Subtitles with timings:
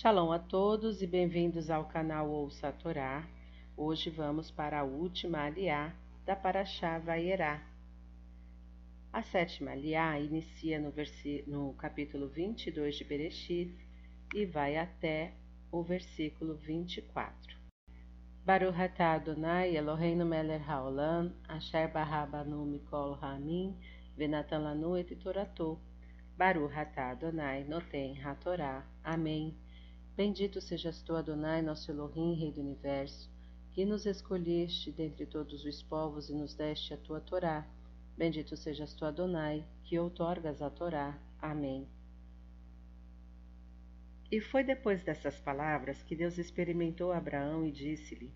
[0.00, 3.26] Shalom a todos e bem-vindos ao canal Ouça a Torá.
[3.76, 5.92] Hoje vamos para a última aliá
[6.24, 7.60] da Paraxá Vaierá.
[9.12, 10.94] A sétima aliá inicia no,
[11.48, 13.74] no capítulo 22 de Bereshit
[14.32, 15.32] e vai até
[15.72, 17.56] o versículo 24.
[18.44, 23.74] Baruch atah Adonai Eloheinu melech haolam asher barabanu mikol ha'amin
[24.16, 25.80] venatan lanu et toratou
[26.38, 28.84] Baruch atah Adonai noten hatorá.
[29.02, 29.58] Amém.
[30.18, 33.30] Bendito sejas tu, Adonai, nosso Elohim, Rei do Universo,
[33.70, 37.64] que nos escolheste dentre todos os povos e nos deste a tua Torá.
[38.16, 41.16] Bendito sejas tu, Adonai, que outorgas a Torá.
[41.40, 41.86] Amém.
[44.28, 48.34] E foi depois dessas palavras que Deus experimentou Abraão e disse-lhe: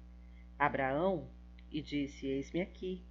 [0.57, 1.29] Abraão,
[1.69, 3.03] e disse: Eis-me aqui.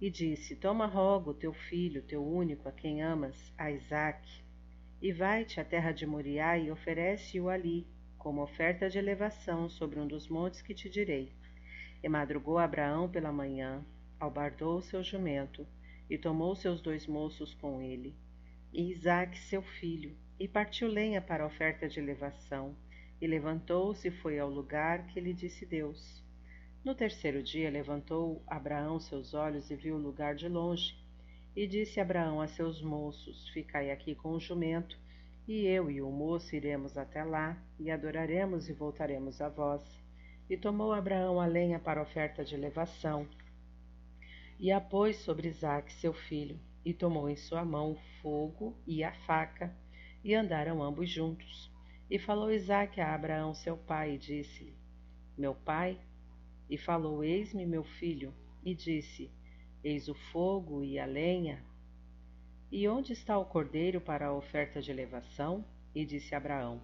[0.00, 4.42] E disse: Toma rogo teu filho, teu único, a quem amas, a Isaque
[5.02, 7.84] e vai-te à terra de Moriá e oferece-o ali,
[8.16, 11.32] como oferta de elevação sobre um dos montes que te direi.
[12.00, 13.84] E madrugou Abraão pela manhã,
[14.20, 15.66] albardou seu jumento,
[16.08, 18.14] e tomou seus dois moços com ele,
[18.72, 22.76] e Isaque seu filho, e partiu lenha para a oferta de elevação,
[23.20, 26.22] e levantou-se e foi ao lugar que lhe disse Deus.
[26.84, 30.96] No terceiro dia levantou Abraão seus olhos e viu o lugar de longe,
[31.54, 34.98] e disse Abraão a seus moços: Ficai aqui com o jumento,
[35.46, 39.82] e eu e o moço iremos até lá, e adoraremos e voltaremos a vós.
[40.48, 43.28] E tomou Abraão a lenha para a oferta de elevação,
[44.58, 49.04] e a pôs sobre Isaque seu filho, e tomou em sua mão o fogo e
[49.04, 49.74] a faca,
[50.24, 51.70] e andaram ambos juntos.
[52.10, 54.74] E falou Isaque a Abraão seu pai, e disse-lhe:
[55.36, 55.98] Meu pai?
[56.70, 58.32] E falou: Eis-me, meu filho,
[58.64, 59.30] e disse:
[59.84, 61.60] Eis o fogo e a lenha.
[62.70, 65.64] E onde está o cordeiro para a oferta de elevação?
[65.92, 66.80] E disse Abraão: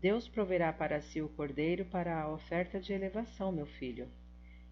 [0.00, 4.08] Deus proverá para si o cordeiro para a oferta de elevação, meu filho.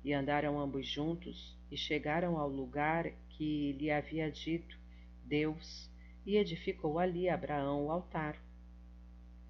[0.03, 4.79] E andaram ambos juntos, e chegaram ao lugar que lhe havia dito
[5.23, 5.91] Deus,
[6.25, 8.43] e edificou ali Abraão o altar.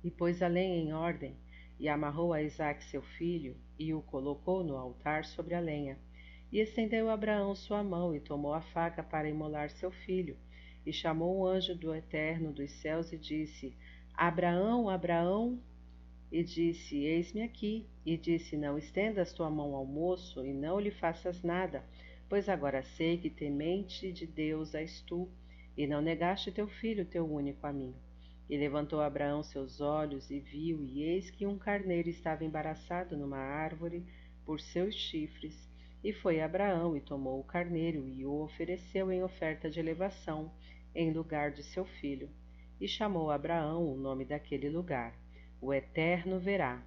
[0.02, 1.36] E pôs a lenha em ordem,
[1.78, 5.96] e amarrou a Isaque seu filho, e o colocou no altar sobre a lenha.
[6.52, 10.36] E estendeu Abraão sua mão e tomou a faca para imolar seu filho.
[10.84, 13.72] E chamou o anjo do Eterno dos céus e disse:
[14.14, 15.60] Abraão, Abraão.
[16.32, 17.86] E disse: Eis-me aqui.
[18.04, 21.84] E disse: Não estendas tua mão ao moço e não lhe faças nada,
[22.28, 25.28] pois agora sei que temente de Deus és tu,
[25.76, 27.94] e não negaste teu filho, teu único a mim.
[28.48, 33.38] E levantou Abraão seus olhos e viu, e eis que um carneiro estava embaraçado numa
[33.38, 34.04] árvore
[34.44, 35.69] por seus chifres
[36.02, 40.50] e foi Abraão e tomou o carneiro e o ofereceu em oferta de elevação,
[40.94, 42.30] em lugar de seu filho.
[42.80, 45.14] E chamou Abraão o nome daquele lugar,
[45.60, 46.82] o Eterno verá,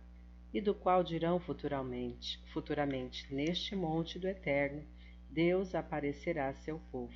[0.52, 4.84] e do qual dirão futuramente, futuramente, neste monte do Eterno,
[5.30, 7.14] Deus aparecerá a seu povo.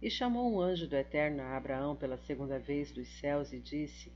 [0.00, 4.12] E chamou um anjo do Eterno a Abraão pela segunda vez dos céus e disse: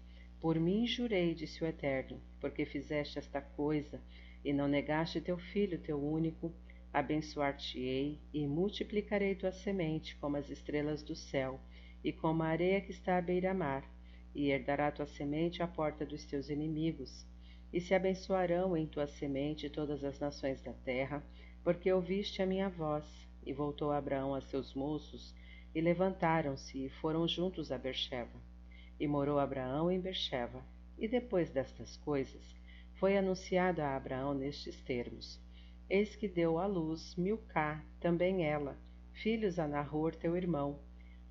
[0.46, 4.00] Por mim jurei, disse o Eterno, porque fizeste esta coisa,
[4.44, 6.54] e não negaste teu filho, teu único,
[6.92, 11.58] abençoar-te-ei e multiplicarei tua semente como as estrelas do céu
[12.04, 13.92] e como a areia que está à beira-mar,
[14.32, 17.26] e herdará tua semente à porta dos teus inimigos.
[17.72, 21.24] E se abençoarão em tua semente todas as nações da terra,
[21.64, 23.04] porque ouviste a minha voz.
[23.44, 25.34] E voltou Abraão a seus moços,
[25.74, 28.40] e levantaram-se e foram juntos a Bercheva.
[28.98, 30.64] E morou Abraão em Bercheva.
[30.98, 32.54] E depois destas coisas,
[32.94, 35.40] foi anunciado a Abraão nestes termos:
[35.88, 38.78] Eis que deu à luz Milcá, também ela,
[39.12, 40.80] filhos a Nahor, teu irmão,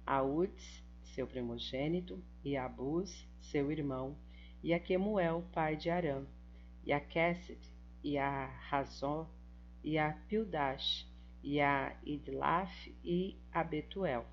[0.05, 4.15] a Uts, seu primogênito, e a Buz, seu irmão,
[4.61, 6.25] e a Quemuel, pai de Arã,
[6.83, 7.59] e a Kesed,
[8.03, 9.27] e a Razó,
[9.83, 11.07] e a Pildash,
[11.43, 14.25] e a Idlaf, e a Betuel.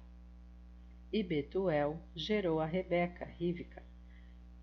[1.13, 3.83] E Betuel gerou a Rebeca, Rívica,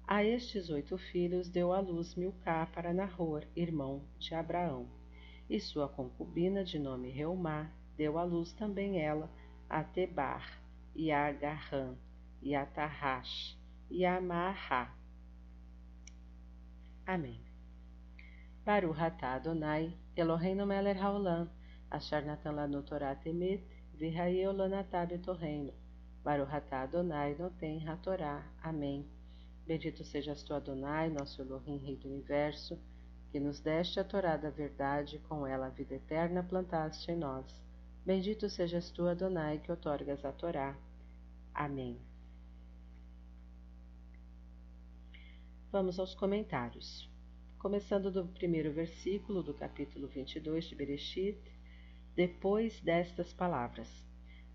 [0.07, 4.89] a estes oito filhos deu à luz Milcá para Nahor, irmão de Abraão.
[5.47, 9.29] E sua concubina, de nome Reumá, deu à luz também ela
[9.69, 10.59] a Tebar,
[10.95, 11.95] e a Garrã,
[12.41, 13.55] e a Tarrash,
[13.87, 14.91] e a Maahá.
[17.05, 17.39] Amém.
[18.65, 21.47] Baruch atah Adonai, Eloheinu melech haolam,
[21.91, 23.61] asher natan lanu Torah temet,
[23.93, 25.88] betorreino.
[26.23, 28.45] Baruch atah Adonai, noten hatorá.
[28.61, 29.05] Amém.
[29.65, 32.77] Bendito sejas tu, Adonai, nosso Elohim, Rei do Universo,
[33.31, 37.45] que nos deste a Torá da verdade, com ela a vida eterna plantaste em nós.
[38.03, 40.75] Bendito sejas tu, Adonai, que otorgas a Torá.
[41.53, 41.99] Amém.
[45.71, 47.07] Vamos aos comentários.
[47.59, 51.39] Começando do primeiro versículo do capítulo 22 de Bereshit,
[52.15, 54.08] depois destas palavras.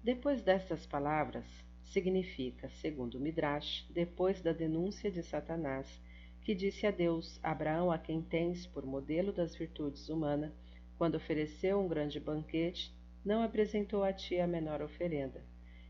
[0.04, 1.46] Depois destas palavras
[1.82, 6.00] significa, segundo Midrash, depois da denúncia de Satanás,
[6.42, 10.52] que disse a Deus: Abraão, a quem tens por modelo das virtudes humanas,
[10.98, 15.42] quando ofereceu um grande banquete, não apresentou a ti a menor oferenda.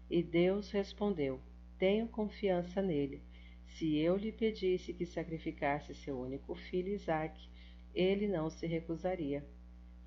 [0.09, 1.41] E Deus respondeu:
[1.77, 3.21] Tenho confiança nele
[3.67, 7.49] se eu lhe pedisse que sacrificasse seu único filho Isaque,
[7.93, 9.45] ele não se recusaria.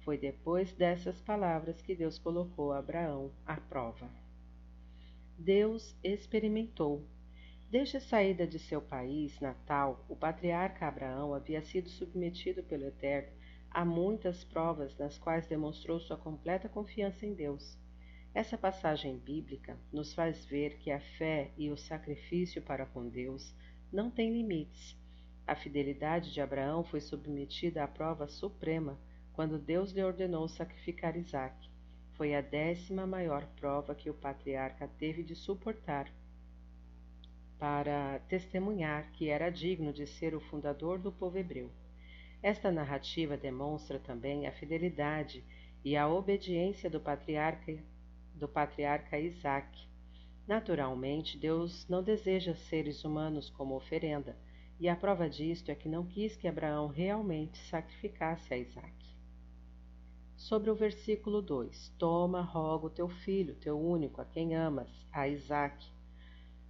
[0.08, 4.10] Foi depois dessas palavras que Deus colocou Abraão à prova.
[5.38, 7.06] Deus experimentou.
[7.70, 13.34] Desde a saída de seu país natal, o patriarca Abraão havia sido submetido pelo Eterno
[13.70, 17.78] a muitas provas nas quais demonstrou sua completa confiança em Deus.
[18.34, 23.54] Essa passagem bíblica nos faz ver que a fé e o sacrifício para com Deus
[23.92, 24.98] não têm limites.
[25.46, 28.98] A fidelidade de Abraão foi submetida à prova suprema
[29.38, 31.70] quando Deus lhe ordenou sacrificar Isaque.
[32.14, 36.12] Foi a décima maior prova que o patriarca teve de suportar
[37.60, 41.70] para testemunhar que era digno de ser o fundador do povo hebreu.
[42.42, 45.44] Esta narrativa demonstra também a fidelidade
[45.86, 47.78] e a obediência do patriarca
[48.34, 49.88] do patriarca Isaac.
[50.48, 54.36] Naturalmente, Deus não deseja seres humanos como oferenda,
[54.80, 59.07] e a prova disto é que não quis que Abraão realmente sacrificasse a Isaac.
[60.48, 65.86] Sobre o versículo 2: Toma, rogo teu filho, teu único, a quem amas, a Isaac.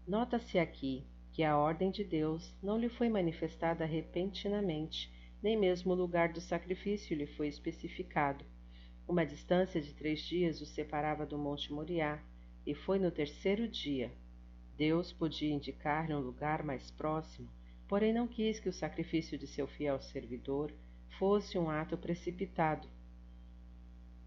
[0.08, 5.14] Nota-se aqui que a ordem de Deus não lhe foi manifestada repentinamente,
[5.44, 8.44] nem mesmo o lugar do sacrifício lhe foi especificado
[9.08, 12.20] uma distância de três dias o separava do Monte Moriá,
[12.66, 14.12] e foi no terceiro dia.
[14.76, 17.48] Deus podia indicar-lhe um lugar mais próximo,
[17.88, 20.74] porém não quis que o sacrifício de seu fiel servidor
[21.18, 22.97] fosse um ato precipitado.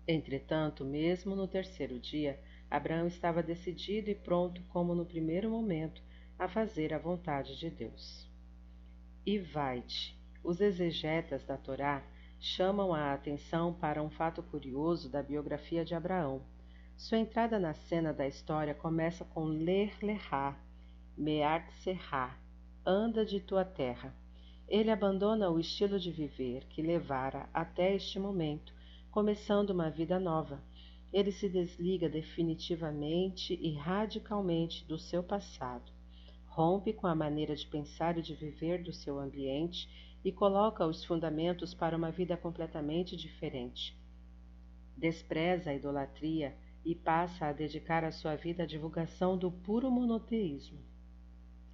[0.07, 6.03] Entretanto, mesmo no terceiro dia, Abraão estava decidido e pronto, como no primeiro momento,
[6.39, 8.29] a fazer a vontade de Deus.
[9.27, 10.19] E vai-te.
[10.43, 12.03] Os exegetas da Torá
[12.39, 16.43] chamam a atenção para um fato curioso da biografia de Abraão.
[16.97, 20.59] Sua entrada na cena da história começa com Ler Lerá,
[21.17, 22.39] Meart Serrá,
[22.85, 24.15] anda de tua terra.
[24.67, 28.73] Ele abandona o estilo de viver que levara até este momento,
[29.11, 30.63] começando uma vida nova.
[31.13, 35.91] Ele se desliga definitivamente e radicalmente do seu passado,
[36.47, 39.89] rompe com a maneira de pensar e de viver do seu ambiente
[40.25, 43.99] e coloca os fundamentos para uma vida completamente diferente.
[44.97, 46.55] Despreza a idolatria
[46.85, 50.79] e passa a dedicar a sua vida à divulgação do puro monoteísmo.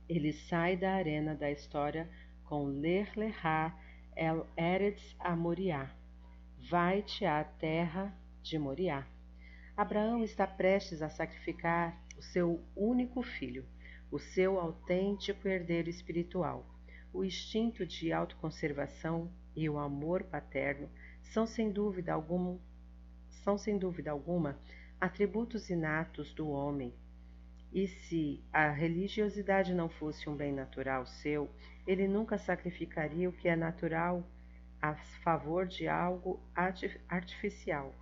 [0.09, 2.09] Ele sai da arena da história
[2.45, 3.79] com Ler Lerá
[4.15, 5.91] El Eretz a Moriá.
[6.59, 8.13] Vai-te à terra
[8.43, 9.07] de Moriá.
[9.77, 13.65] Abraão está prestes a sacrificar o seu único filho,
[14.11, 16.77] o seu autêntico herdeiro espiritual
[17.17, 20.87] o instinto de autoconservação e o amor paterno
[21.23, 22.61] são sem dúvida alguma,
[23.43, 24.59] são sem dúvida alguma
[25.01, 26.93] atributos inatos do homem.
[27.73, 31.51] E se a religiosidade não fosse um bem natural seu,
[31.87, 34.23] ele nunca sacrificaria o que é natural
[34.81, 36.41] a favor de algo
[37.09, 37.95] artificial.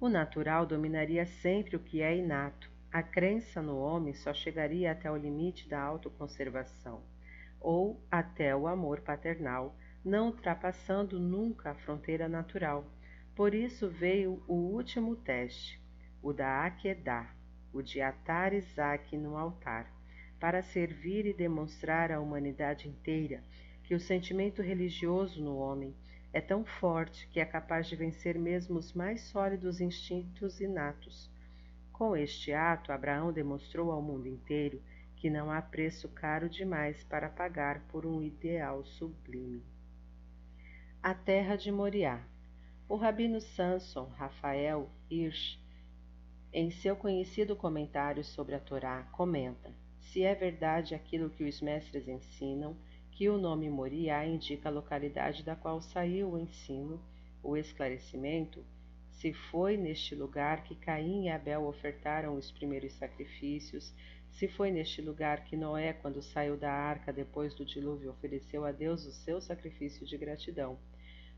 [0.00, 2.70] O natural dominaria sempre o que é inato.
[2.92, 7.02] A crença no homem só chegaria até o limite da autoconservação
[7.60, 12.86] ou até o amor paternal, não ultrapassando nunca a fronteira natural.
[13.34, 15.80] Por isso veio o último teste,
[16.22, 17.34] o da Akedah,
[17.72, 19.90] o de atar Isaac no altar,
[20.38, 23.42] para servir e demonstrar à humanidade inteira
[23.86, 25.94] que o sentimento religioso no homem
[26.32, 31.30] é tão forte que é capaz de vencer mesmo os mais sólidos instintos inatos.
[31.92, 34.82] Com este ato, Abraão demonstrou ao mundo inteiro
[35.14, 39.62] que não há preço caro demais para pagar por um ideal sublime.
[41.00, 42.22] A Terra de Moriá.
[42.88, 45.58] O rabino Samson Rafael Hirsch,
[46.52, 52.06] em seu conhecido comentário sobre a Torá, comenta: se é verdade aquilo que os mestres
[52.08, 52.76] ensinam,
[53.16, 57.00] que o nome Moriá indica a localidade da qual saiu o ensino,
[57.42, 58.62] o esclarecimento,
[59.10, 63.90] se foi neste lugar que Caim e Abel ofertaram os primeiros sacrifícios,
[64.32, 68.70] se foi neste lugar que Noé, quando saiu da arca depois do dilúvio, ofereceu a
[68.70, 70.78] Deus o seu sacrifício de gratidão.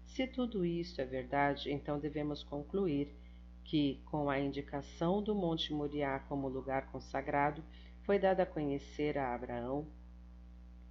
[0.05, 3.15] Se tudo isto é verdade, então devemos concluir
[3.63, 7.63] que, com a indicação do Monte Moriá como lugar consagrado,
[8.03, 9.87] foi dada a conhecer a Abraão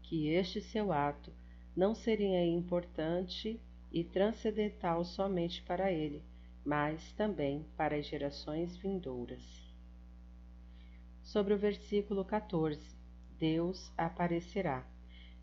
[0.07, 1.33] que este seu ato
[1.75, 3.59] não seria importante
[3.91, 6.23] e transcendental somente para ele,
[6.63, 9.43] mas também para as gerações vindouras.
[11.21, 12.95] Sobre o versículo 14:
[13.37, 14.87] Deus aparecerá.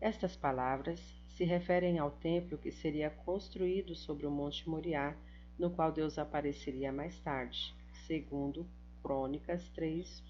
[0.01, 5.15] Estas palavras se referem ao templo que seria construído sobre o Monte Moriá,
[5.59, 7.73] no qual Deus apareceria mais tarde,
[8.07, 8.67] segundo
[9.03, 10.23] Crônicas 3,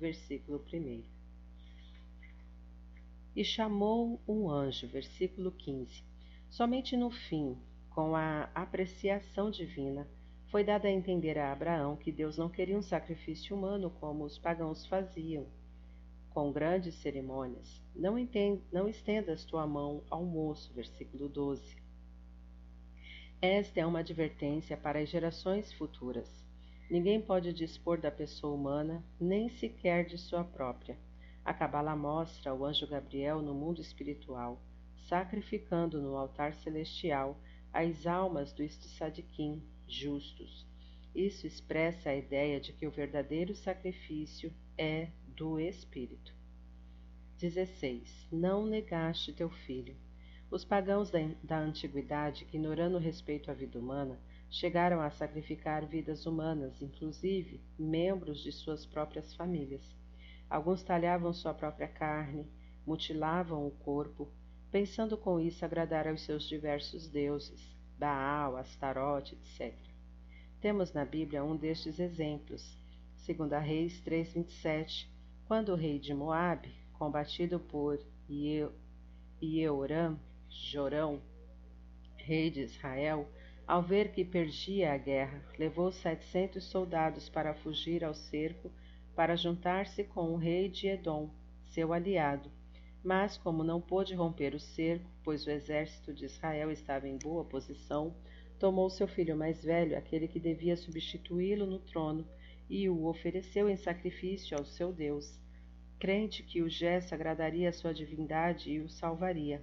[0.00, 1.19] versículo 1.
[3.34, 6.02] E chamou um anjo, versículo 15.
[6.48, 7.56] Somente no fim,
[7.90, 10.08] com a apreciação divina,
[10.50, 14.36] foi dado a entender a Abraão que Deus não queria um sacrifício humano como os
[14.36, 15.46] pagãos faziam,
[16.30, 17.80] com grandes cerimônias.
[17.94, 21.76] Não, entende, não estendas tua mão ao moço, versículo 12.
[23.40, 26.44] Esta é uma advertência para as gerações futuras.
[26.90, 30.98] Ninguém pode dispor da pessoa humana, nem sequer de sua própria.
[31.44, 34.62] A Cabala mostra o anjo Gabriel no mundo espiritual,
[35.08, 37.40] sacrificando no altar celestial
[37.72, 40.66] as almas dos tzadikim, justos.
[41.14, 46.32] Isso expressa a ideia de que o verdadeiro sacrifício é do Espírito.
[47.38, 48.28] 16.
[48.30, 49.96] Não negaste teu filho.
[50.50, 54.20] Os pagãos da, da antiguidade, ignorando o respeito à vida humana,
[54.50, 59.82] chegaram a sacrificar vidas humanas, inclusive membros de suas próprias famílias.
[60.50, 62.50] Alguns talhavam sua própria carne,
[62.84, 64.28] mutilavam o corpo,
[64.68, 69.72] pensando com isso agradar aos seus diversos deuses, Baal, Astarote, etc.
[70.60, 72.76] Temos na Bíblia um destes exemplos,
[73.14, 75.08] segundo a Reis 3:27,
[75.46, 78.04] quando o rei de Moabe, combatido por
[79.40, 81.22] Ieoram, Jorão,
[82.16, 83.28] rei de Israel,
[83.68, 88.68] ao ver que perdia a guerra, levou setecentos soldados para fugir ao cerco
[89.14, 91.30] para juntar-se com o rei de Edom,
[91.64, 92.50] seu aliado.
[93.02, 97.44] Mas, como não pôde romper o cerco, pois o exército de Israel estava em boa
[97.44, 98.14] posição,
[98.58, 102.26] tomou seu filho mais velho, aquele que devia substituí-lo no trono,
[102.68, 105.38] e o ofereceu em sacrifício ao seu Deus,
[105.98, 109.62] crente que o gesto agradaria a sua divindade e o salvaria.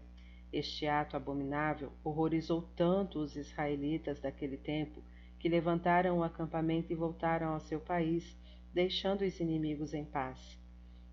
[0.51, 5.04] Este ato abominável horrorizou tanto os israelitas daquele tempo
[5.39, 8.36] que levantaram o acampamento e voltaram ao seu país,
[8.78, 10.56] deixando os inimigos em paz.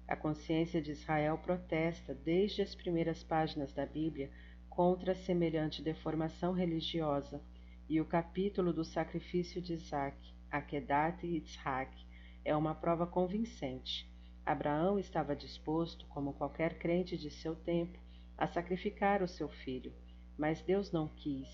[0.06, 4.30] A consciência de Israel protesta desde as primeiras páginas da Bíblia
[4.68, 7.40] contra semelhante deformação religiosa
[7.88, 10.14] e o capítulo do sacrifício de Isaac,
[10.50, 12.06] Akedat e Isaac,
[12.44, 14.06] é uma prova convincente.
[14.44, 17.99] Abraão estava disposto, como qualquer crente de seu tempo,
[18.37, 19.94] a sacrificar o seu filho,
[20.37, 21.49] mas Deus não quis,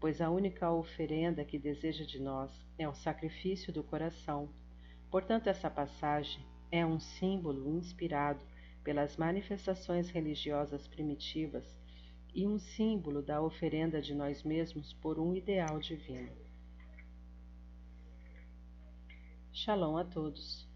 [0.00, 4.50] pois a única oferenda que deseja de nós é o sacrifício do coração.
[5.12, 8.42] Portanto, essa passagem é um símbolo inspirado
[8.82, 11.76] pelas manifestações religiosas primitivas
[12.34, 16.32] e um símbolo da oferenda de nós mesmos por um ideal divino.
[19.52, 20.66] Shalom a todos.